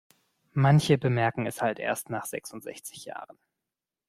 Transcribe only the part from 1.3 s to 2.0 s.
es halt